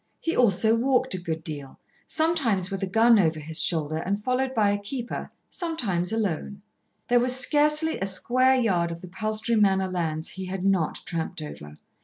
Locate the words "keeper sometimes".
4.79-6.11